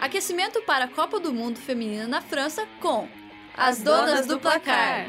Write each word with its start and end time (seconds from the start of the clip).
Aquecimento 0.00 0.62
para 0.62 0.86
a 0.86 0.88
Copa 0.88 1.20
do 1.20 1.30
Mundo 1.30 1.58
Feminina 1.58 2.08
na 2.08 2.22
França 2.22 2.66
com 2.80 3.06
As 3.54 3.82
Donas 3.82 4.26
do 4.26 4.40
Placar. 4.40 5.06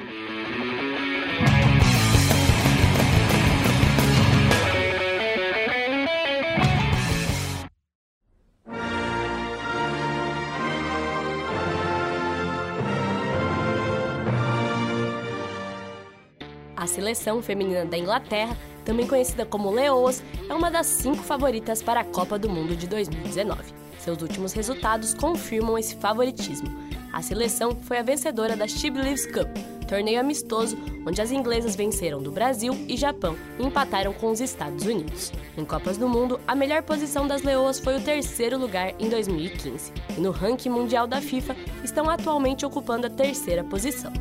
A 16.75 16.85
seleção 16.85 17.41
feminina 17.41 17.85
da 17.85 17.97
Inglaterra, 17.97 18.57
também 18.83 19.07
conhecida 19.07 19.45
como 19.45 19.71
Leoas, 19.71 20.21
é 20.49 20.53
uma 20.53 20.69
das 20.69 20.87
cinco 20.87 21.23
favoritas 21.23 21.81
para 21.81 22.01
a 22.01 22.03
Copa 22.03 22.37
do 22.37 22.49
Mundo 22.49 22.75
de 22.75 22.87
2019. 22.87 23.80
Seus 24.01 24.19
últimos 24.19 24.51
resultados 24.53 25.13
confirmam 25.13 25.77
esse 25.77 25.95
favoritismo. 25.95 26.67
A 27.13 27.21
seleção 27.21 27.77
foi 27.83 27.99
a 27.99 28.03
vencedora 28.03 28.55
da 28.55 28.67
She 28.67 28.89
Believes 28.89 29.27
Cup, 29.27 29.47
torneio 29.87 30.19
amistoso 30.19 30.75
onde 31.05 31.21
as 31.21 31.31
inglesas 31.31 31.75
venceram 31.75 32.21
do 32.21 32.31
Brasil 32.31 32.73
e 32.87 32.97
Japão 32.97 33.35
e 33.59 33.63
empataram 33.63 34.11
com 34.11 34.31
os 34.31 34.41
Estados 34.41 34.85
Unidos. 34.85 35.31
Em 35.55 35.63
Copas 35.63 35.97
do 35.97 36.09
Mundo, 36.09 36.39
a 36.47 36.55
melhor 36.55 36.81
posição 36.81 37.27
das 37.27 37.43
leoas 37.43 37.79
foi 37.79 37.97
o 37.97 38.01
terceiro 38.01 38.57
lugar 38.57 38.93
em 38.99 39.07
2015, 39.07 39.93
e 40.17 40.21
no 40.21 40.31
ranking 40.31 40.69
mundial 40.69 41.05
da 41.05 41.21
FIFA 41.21 41.55
estão 41.83 42.09
atualmente 42.09 42.65
ocupando 42.65 43.05
a 43.05 43.09
terceira 43.09 43.63
posição. 43.63 44.11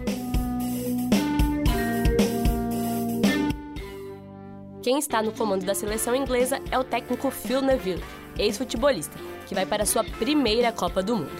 Quem 4.83 4.99
está 4.99 5.23
no 5.23 5.33
comando 5.33 5.65
da 5.65 5.75
seleção 5.75 6.15
inglesa 6.15 6.61
é 6.71 6.79
o 6.79 6.85
técnico 6.85 7.31
Phil 7.31 7.63
Neville, 7.63 8.03
ex-futebolista, 8.39 9.17
que 9.51 9.55
vai 9.55 9.67
para 9.67 9.85
sua 9.85 10.05
primeira 10.05 10.71
Copa 10.71 11.03
do 11.03 11.17
Mundo. 11.17 11.33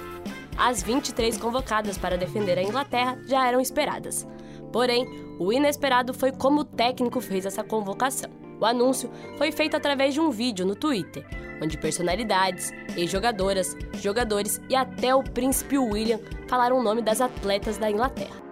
As 0.59 0.83
23 0.83 1.39
convocadas 1.39 1.97
para 1.97 2.19
defender 2.19 2.59
a 2.59 2.63
Inglaterra 2.63 3.17
já 3.25 3.47
eram 3.47 3.61
esperadas. 3.61 4.27
Porém, 4.73 5.07
o 5.39 5.53
inesperado 5.53 6.13
foi 6.13 6.33
como 6.33 6.63
o 6.63 6.65
técnico 6.65 7.21
fez 7.21 7.47
essa 7.47 7.63
convocação. 7.63 8.29
O 8.61 8.67
anúncio 8.67 9.09
foi 9.39 9.53
feito 9.53 9.77
através 9.77 10.13
de 10.13 10.19
um 10.19 10.29
vídeo 10.29 10.67
no 10.67 10.75
Twitter, 10.75 11.25
onde 11.63 11.79
personalidades, 11.79 12.73
ex-jogadoras, 12.97 13.77
jogadores 14.03 14.61
e 14.69 14.75
até 14.75 15.15
o 15.15 15.23
príncipe 15.23 15.79
William 15.79 16.19
falaram 16.49 16.81
o 16.81 16.83
nome 16.83 17.03
das 17.03 17.21
atletas 17.21 17.79
da 17.79 17.89
Inglaterra. 17.89 18.43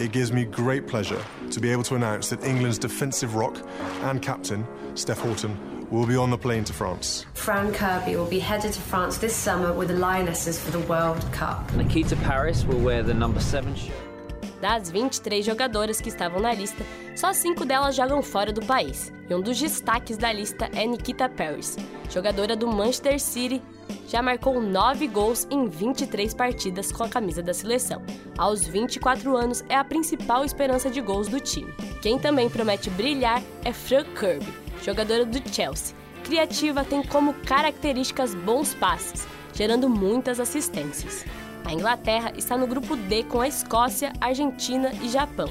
It 0.00 0.14
gives 0.14 0.30
me 0.30 0.46
great 0.46 0.86
pleasure 0.86 1.20
to 1.50 1.60
be 1.60 1.70
able 1.70 1.84
to 1.84 1.94
announce 1.94 2.34
that 2.34 2.42
England's 2.48 2.78
defensive 2.78 3.36
rock 3.36 3.60
and 4.02 4.22
captain, 4.22 4.66
Steph 4.94 5.22
Houghton, 5.22 5.54
will 5.92 6.06
be 6.06 6.16
on 6.16 6.30
the 6.30 6.38
plane 6.38 6.64
to 6.64 6.72
France. 6.72 7.26
Fran 7.34 7.72
Kirby 7.72 8.16
will 8.16 8.26
be 8.28 8.40
headed 8.40 8.72
to 8.72 8.80
France 8.80 9.18
this 9.18 9.34
summer 9.34 9.72
with 9.72 9.88
the 9.88 9.94
Lionesses 9.94 10.58
for 10.58 10.70
the 10.70 10.80
World 10.88 11.20
Cup. 11.32 11.70
Nikita 11.76 12.16
Paris 12.24 12.64
will 12.64 12.80
wear 12.80 13.02
the 13.02 13.14
number 13.14 13.40
7 13.40 13.74
shirt. 13.76 13.94
Das 14.62 14.90
23 14.90 15.44
jogadoras 15.44 16.00
que 16.00 16.08
estavam 16.08 16.40
na 16.40 16.54
lista, 16.54 16.84
só 17.16 17.32
cinco 17.32 17.64
delas 17.64 17.96
jogam 17.96 18.22
fora 18.22 18.52
do 18.52 18.64
país. 18.64 19.12
E 19.28 19.34
um 19.34 19.40
dos 19.40 19.58
destaques 19.58 20.16
da 20.16 20.32
lista 20.32 20.70
é 20.72 20.86
Nikita 20.86 21.28
Paris, 21.28 21.76
jogadora 22.08 22.54
do 22.54 22.68
Manchester 22.68 23.20
City, 23.20 23.60
já 24.06 24.22
marcou 24.22 24.60
9 24.60 25.08
gols 25.08 25.48
em 25.50 25.66
23 25.66 26.32
partidas 26.32 26.92
com 26.92 27.02
a 27.02 27.08
camisa 27.08 27.42
da 27.42 27.52
seleção. 27.52 28.02
Aos 28.38 28.64
24 28.66 29.36
anos, 29.36 29.64
é 29.68 29.74
a 29.74 29.82
principal 29.82 30.44
esperança 30.44 30.88
de 30.88 31.00
gols 31.00 31.26
do 31.28 31.40
time. 31.40 31.72
Quem 32.00 32.18
também 32.18 32.48
promete 32.48 32.88
brilhar 32.90 33.42
é 33.64 33.72
Fran 33.72 34.04
Kirby, 34.14 34.61
jogadora 34.82 35.24
do 35.24 35.38
Chelsea. 35.50 35.96
Criativa 36.24 36.84
tem 36.84 37.02
como 37.02 37.32
características 37.34 38.34
bons 38.34 38.74
passes, 38.74 39.26
gerando 39.52 39.88
muitas 39.88 40.40
assistências. 40.40 41.24
A 41.64 41.72
Inglaterra 41.72 42.32
está 42.36 42.56
no 42.56 42.66
grupo 42.66 42.96
D 42.96 43.22
com 43.24 43.40
a 43.40 43.48
Escócia, 43.48 44.12
Argentina 44.20 44.92
e 45.02 45.08
Japão. 45.08 45.48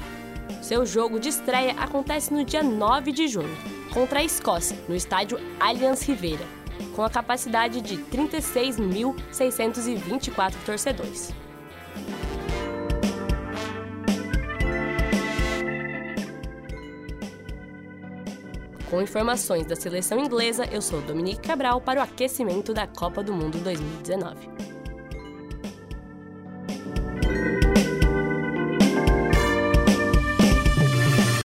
Seu 0.60 0.84
jogo 0.86 1.18
de 1.18 1.30
estreia 1.30 1.74
acontece 1.78 2.32
no 2.32 2.44
dia 2.44 2.62
9 2.62 3.10
de 3.12 3.26
junho, 3.28 3.56
contra 3.92 4.20
a 4.20 4.24
Escócia, 4.24 4.78
no 4.88 4.94
estádio 4.94 5.40
Allianz 5.58 6.02
Ribeira, 6.02 6.46
com 6.94 7.02
a 7.02 7.10
capacidade 7.10 7.80
de 7.80 7.96
36.624 7.96 10.54
torcedores. 10.64 11.34
Com 18.92 19.00
informações 19.00 19.64
da 19.64 19.74
seleção 19.74 20.18
inglesa, 20.18 20.66
eu 20.70 20.82
sou 20.82 21.00
Dominique 21.00 21.48
Cabral 21.48 21.80
para 21.80 22.00
o 22.00 22.02
aquecimento 22.02 22.74
da 22.74 22.86
Copa 22.86 23.22
do 23.22 23.32
Mundo 23.32 23.56
2019. 23.64 24.61